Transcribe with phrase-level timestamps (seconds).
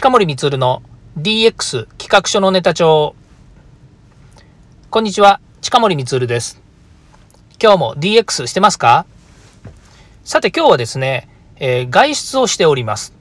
[0.00, 0.80] 近森光の
[1.18, 3.16] DX 企画書のネタ帳。
[4.90, 6.62] こんにちは、近森光です。
[7.60, 9.06] 今日も DX してますか？
[10.22, 13.12] さて今日はですね、えー外出をしております。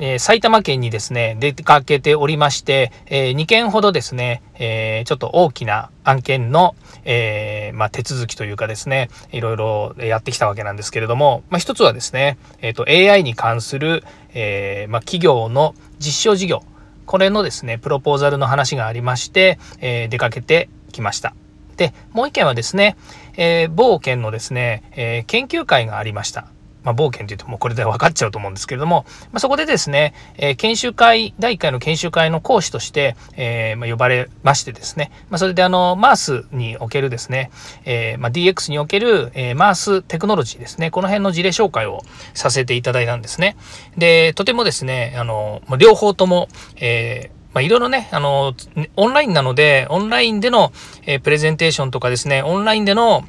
[0.00, 14.02] えー埼玉県にですね、出かけておりまして、え2件ほどですね、えーちょっと大きな案件の、えまあ、手続きというかですね、いろいろやってきたわけなんですけれども、まあ、一つはですね、えっ、と、AI に関する、
[14.32, 16.62] えまあ、企業の実証事業、
[17.04, 21.34] これのですね、プロポーザルの話がありまして、え出かけてきました。
[21.76, 22.96] で、もう一件はですね、
[23.36, 26.46] え某県のですね、え研究会がありました。
[26.82, 37.50] まあ、某県というともうこれで分かっちゃうと思うんですけれども、まあ、そこでですね、えー研修会、第1回の研修会の講師として、えーまあ、呼ばれましてですね、まあ、それであの、マースにおけるですね、
[37.84, 42.02] えーまあ、DX における、えーマーステクノロジーですね、この辺の事例紹介を
[42.34, 43.56] させていただいたんですね。
[43.96, 48.54] で、とてもですね、あの、両方とも、えーまあ、いろいろね、あの、
[48.96, 50.72] オンラインなので、オンラインでの、
[51.06, 53.24] えープレゼンテーションとかですね、オンラインでの、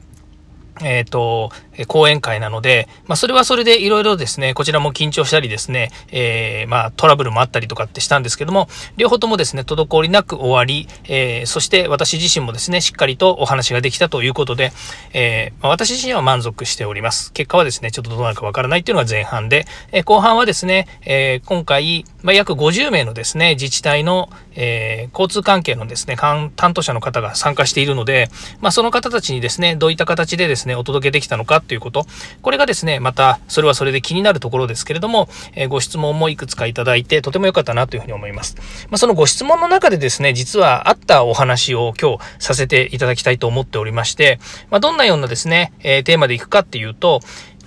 [0.84, 14.72] えっ、と、え講演会なので、まあ、それはそれでいろいろですね、こちらも緊張したりですね、えーまあ、トラブルもあったりとかってしたんですけども、両方ともですね、滞りなく終わり、えーそして私自身もですね、しっかりとお話ができたということで、
[15.14, 17.32] えーまあ私自身は満足しております。
[17.34, 32.06] 結果はですね、ちょっとどうなるかわからないっていうのが前半で、え後半はですね、えー今回、まあ、約50名のですね、自治体の、えー交通関係のですね、担担当者の方が参加しているので、まあ、その方たちにですね、どういった形でですね、お届けできたのかということ、
[32.42, 38.56] これがですね、また、それはそれで気になるところですけれども、えーご質問もいくつかいただいて、とても良かったなというふうに思います。
[38.90, 44.40] まあ、そのご質問の中でですね、実はあったお話を今日させていただきたいと思っておりまして、
[44.70, 47.22] まあ、どんなようなですね、えーテーマでいくかっていうと、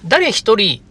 [0.05, 0.83] 誰一人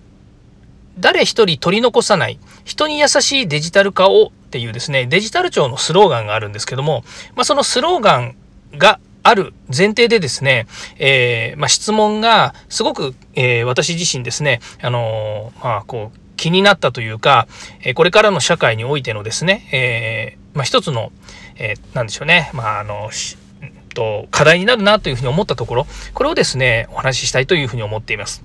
[0.99, 7.03] 誰一人取り残さない人に優しいデジタル化をっていうですねデジタル庁のスローガンがあるんですけども、
[7.35, 8.35] まあ、そのスローガン
[8.77, 17.47] がある前提でですね、えーまあ、質問がすごく、えー私自身ですね、あのーまあ、こう気になったというか、
[17.81, 21.11] えこれからの社会においてのですね、えまあ、一つの、
[21.55, 28.43] えーなんでしょうね、まあ、あのしうんと課題になるなというふうに思ったところこれをですねお話ししたいというふうに思っています。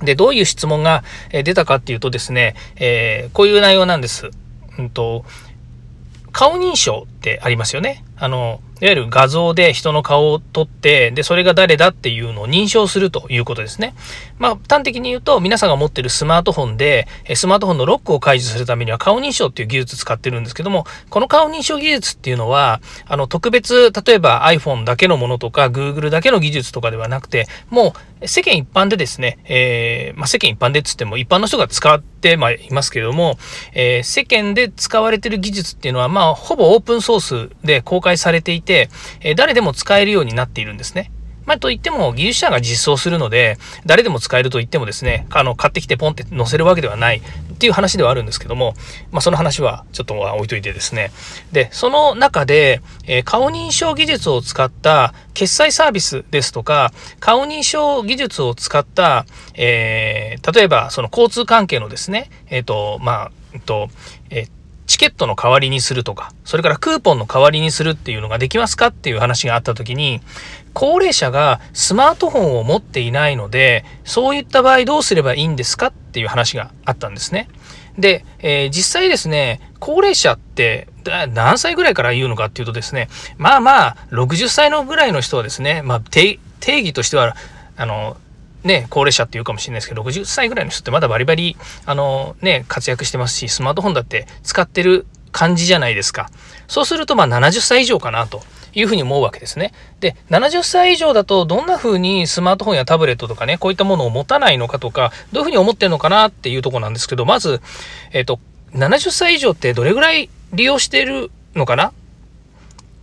[0.00, 4.30] で、どういう質問が出たかっていうとですね、えこういう内容なんです。
[4.78, 5.24] うんと、
[6.32, 8.04] 顔認証ってありますよね。
[8.16, 13.94] あの、いわゆる画像で人の顔を撮って、で、それが誰だっていうのを認証するということですね。
[14.40, 17.06] まあ、端的に言うと、皆さんが持ってるスマートフォンで、
[17.36, 33.36] スマートフォンのロックを解除するためには顔認証っていう技術使ってるんですけども、この顔認証技術っていうのは、あの、特別、例えば iPhone だけのものとか、Google だけの技術とかではなくて、もう世間一般でですね、えーまあ、世間一般でっつっても一般の人が使っててまあいますけれども、
[33.74, 38.88] えー世間で使われてる技術っていうのは、まあ、ほぼオープンソースで公開されていて、
[39.20, 41.10] えー誰でも使えるようになっているんですね。
[41.52, 48.72] まあ、といっても技術者が実装するので誰でも使えると言ってもですねあの買ってきてポンって載せるわけではないっていう話ではあるんですけども、
[49.10, 51.12] まあ、その話はちょっと置いといてですね。
[51.52, 56.90] でその中で、えー顔認証技術を使った決済サービスですとか
[57.20, 63.88] 顔認証技術を使った、えー例えばその交通関係のですねえっ、とまあえっと
[64.30, 70.20] えーチケットの代わりにするとか、それからクーポンの代わりにするっていうのができますかっていう話があった時に、
[70.74, 77.48] 高齢者がスマートフォンを持っていないので、そういった場合どうすればいいんですかっていう話があったんですね。
[77.98, 80.88] で、えー実際ですね、高齢者って
[81.32, 87.36] 何歳ぐらいから言うのかっていうとですね、まあまあ、60歳のぐらいの人はですね、まあ定義としては、
[87.76, 88.16] あの、
[88.64, 96.30] ね、高齢者っていうかもしれないですけど、60歳ぐらいの人ってまだバリバリ、あのね、活躍してますし、スマートフォンだって使ってる感じじゃないですか。
[96.68, 98.42] そうすると、まあ70歳以上かなと
[98.74, 99.72] いうふうに思うわけですね。
[100.00, 107.60] で、70歳以上だと、どんな風にスマートフォンやタブレットとかね、こういったものを持たないのかとか、どういうふうに思ってるのかなっていうとこなんですけど、まず、
[108.12, 108.38] えっ、と、
[108.74, 111.92] 70歳以上ってどれぐらい利用してるのかな？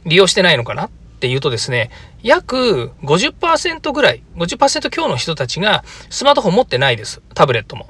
[0.05, 0.89] 利用してないのかな？
[1.19, 1.91] っていうとですね、
[2.23, 7.21] 約50%ぐらい、50%強の人たちがスマートフォン持ってないです。
[7.33, 7.89] タブレットも。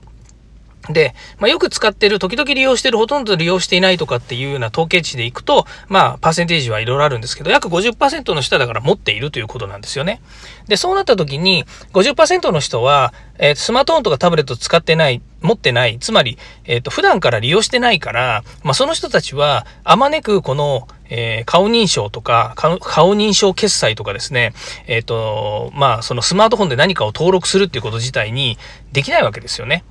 [0.89, 10.21] で、まあ、よく使ってる、時々利用してる、ほとんど利用していないとかっていうような統計値でいくと、まあ、パーセンテージはいろいろあるんですけど、約50%の人だから持っているということなんですよね。
[10.67, 24.53] で、そうなった時に、50%の人は、えースマートフォンとかタブレット使ってない、持ってない、つまり、えっ、と、普段から利用してないから、まあ、その人たちは、あまねくこの、えー顔認証とか、顔顔認証決済とかですね、
[24.87, 28.57] えっ、と、まあ、そのスマートフォンで何かを登録するっていうこと自体に
[28.91, 29.83] できないわけですよね。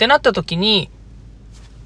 [0.00, 0.88] ってなった時に、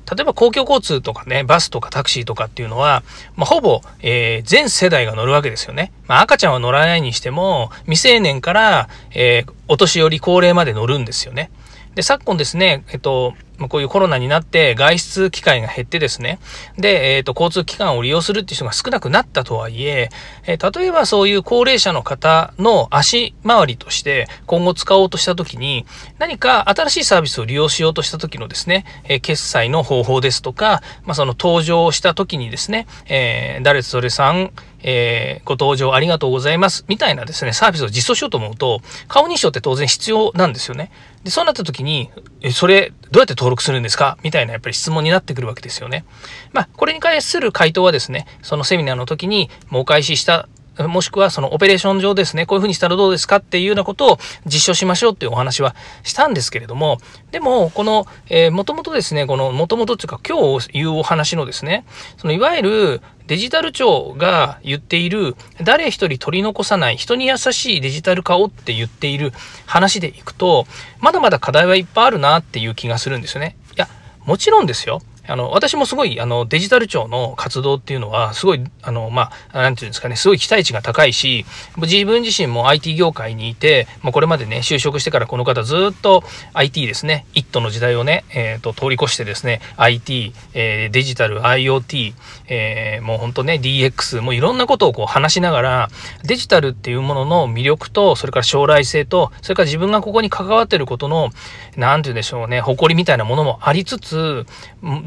[0.09, 3.03] 例えば公共交通とかね、バスとかタクシーとかっていうのは、
[3.35, 5.91] まあ、ほぼ、えー、全世代が乗るわけですよね。
[6.07, 11.51] まあ、赤ちゃんは乗らないにしても、未成年から、えー、お年寄り高齢まで乗るんですよね。
[11.97, 16.39] で、昨今ですね、えっと、まこういうコロナになって外出機会が減ってですね、
[16.77, 20.11] で、えっ、ー、と、交通機関を利用するっていう人が少なくなったとはいえ、
[20.47, 25.87] えー、例えばそういう高齢者の方の足回りとして今後使おうとしたときに、
[26.19, 34.51] 何か新しいサービスを利用しようとした時のですね、えー、決済の方法ですとか、まあ、その登場した時にですね、え誰それさん、
[34.85, 40.93] えー、ご登場ありがとうございます、みたいなですね、サービスを実装しようと思うと、顔認証って当然必要なんですよね。
[41.25, 42.11] で、そうなった時に、
[42.43, 44.19] え、それ、どうやって登録するんですか？
[44.25, 46.05] みたいなやっぱり質問になってくるわけですよね。
[46.53, 50.49] まあ、これに関する回答はですね、そのセミナーの時に、もうお返しした
[50.79, 56.99] もしくはそのオペレーション上ですね、こういうふうにしたらどうですかっていうようなことを実証しましょうっていうお話はしたんですけれども、
[57.31, 61.85] でも、この、えー、もともとですね、この、もともとっていうか今日言うお話のですね、
[62.17, 69.33] そのいわゆるデジタル庁が言っている、誰一人取り残さない、人に優しいデジタル化をって言っている
[69.67, 70.67] 話でいくと、
[71.01, 73.57] まだまだ課題はいっぱいあるなっていう気がするんですよね。
[73.77, 73.89] いや、
[74.27, 75.01] もちろんですよ。
[75.27, 81.47] あの、私もすごい、あの、デジタル庁の活動っていうのは、すごい、あの、まあ、なんていうんですかね、すごい期待値が高いし、
[81.79, 92.15] 自分自身も IT 業界にいて、まあ、これまでね、就職してからこの方ずっと IT ですね、一途の時代をね、えっ、ー、と、通り越してですね、IT、えー、デジタル、IoT、
[92.49, 95.89] えー、もう本当ね、DX、もういろんなことをこう話しながら、
[96.25, 101.31] デジタルっていうものの魅力と、それから将来性と、それから自分がここに関わってることの、
[101.77, 104.47] なんて言うんでしょうね、誇りみたいなものもありつつ、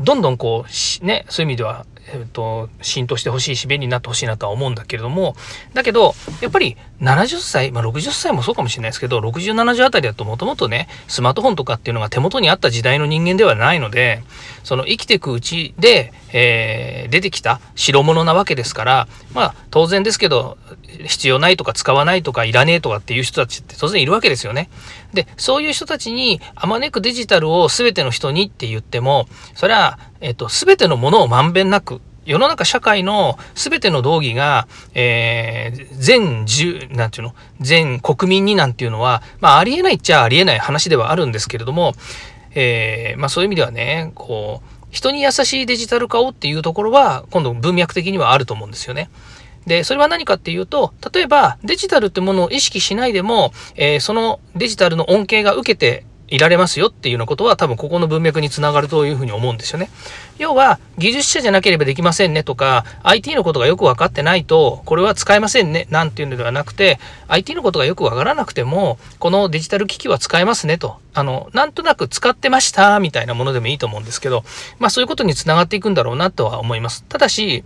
[0.08, 5.36] どんどんこう、ね、そういう意味では、えっと、浸透してほしいし、便利になってほしいなとは思うんだけれども、
[5.74, 14.24] だけど、やっぱり70歳、まあ60歳もそうかもしれないですけど、60、70あたりだともともとね、スマートフォンとかっていうのが手元にあった時代の人間ではないので、
[14.64, 20.58] その生きていくうちで、えー、出てきた代物なわけですから、まあ当然ですけど、
[21.06, 24.70] 必要ないとか使わないとかいらねえとかっていう人たちって当然いるわけですよね。
[25.14, 41.94] で、そういう人たちにあまねくデジタルを全ての人にって言っても、それは、えっと、全てのものをまんべんなく、世の中社会の全ての道義が、えー、全十、なんていうの、全国民になんていうのは、まあ、ありえないっちゃありえない話ではあるんですけれども、
[42.54, 49.10] えー、まあ、そういう意味ではね、こう、人に優しいデジタル化をっていうところは、今度文脈的にはあると思うんですよね。
[49.68, 59.90] で、それは何かっていうと、例えばデジタルってものを意識しないでも、えー、そのデジタルの恩恵が受けていられますよっていうようなことは多分ここの文脈につながるというふうに思うんですよね。
[60.38, 74.44] 要は技術者じゃなければできませんねとか IT のことがよく分かってないとこれは使えませんねなんていうのではなくて IT のことがよく分からなくてもこのデジタル機器は使えますねとあのなんとなく使ってましたみたいなものでもいいと思うんですけど
[74.80, 77.04] まあそういうことにつながっていくんだろうなとは思います。
[77.06, 77.64] ただし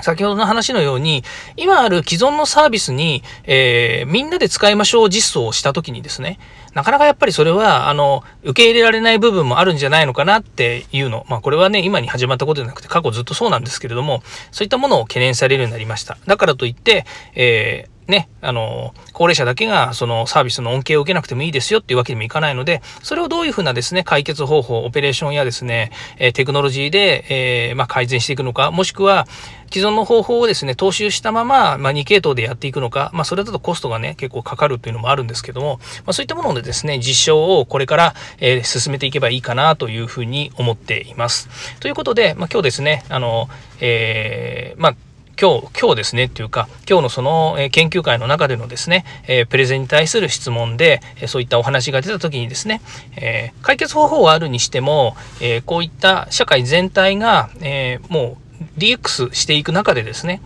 [0.00, 1.22] 先ほどの話のように、
[1.56, 6.38] 今ある既存のサービスに、えー、みんなで使いましょう実装をしたときにですね、
[6.74, 11.24] なかなかやっぱりそれは、あの、受け入れられない部分もあるんじゃないのかなっていうの。
[11.28, 16.18] まあこれはね、今に始まったことじゃなくて過去ずっとそうなんですけれども、そういったものを懸念されるようになりました。
[16.26, 29.26] だからといって、えーね、あの、高齢者だけがそのサービスの恩恵を受けなくてもいいですよっていうわけにもいかないので、それをどういうふうなですね、解決方法、オペレーションやですね、えテクノロジーで、えー、まあ、改善していくのか、もしくは、
[29.72, 41.48] 既存の方法をですね、踏襲したまま、まあ、2系統でやっていくのか、まあ、それだとコストがね、結構かかるというのもあるんですけども、まあ、そういったものでですね、実証をこれから、えー、進めていけばいいかなというふうに思っています。
[41.80, 43.48] ということで、まあ、今日ですね、あの、
[43.80, 44.96] えー、まあ、
[45.44, 52.80] 今日、今日ですねっていうか、今日のその、え研究会の中でのですね、えプレゼンに対する質問で、えそういったお話が出た時にですね、
[53.16, 58.38] え解決方法はあるにしても、えこういった社会全体が、えも
[58.78, 60.40] う DX していく中でですね、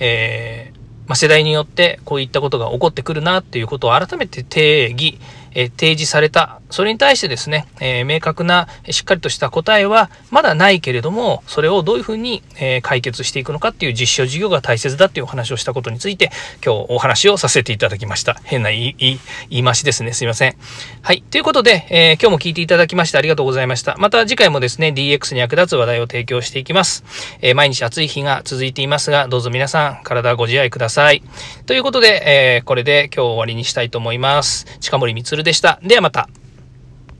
[0.00, 0.72] え
[1.06, 5.20] ま世代によってこういったことが起こってくるなっていうことを改めて定義、
[5.54, 16.30] え提示されたそれに対してですね、え、明確なしっかりとした答えはまだないけれども、それをどういうふうに、え、解決していくのかっていう実証事業が大切だっていうお話をしたことについて、
[16.64, 18.40] 今日お話をさせていただきました。
[18.44, 19.18] 変な言い言
[19.50, 20.12] い回しですね。
[20.12, 20.56] すいません。
[21.02, 21.22] はい。
[21.22, 23.96] ということで、え、今日も聞いていただきましてありがとうございました。
[23.98, 27.04] また次回もですね、DX に役立つ話題を提供していきます。
[27.42, 31.22] え毎日暑い日が続いていますが、どうぞ皆さん、体ご自愛ください。
[31.66, 32.22] ということで、
[32.58, 34.66] えこれで今日終わりにしたいと思います。
[34.80, 35.78] 近森光でした。
[35.82, 36.28] ではまた。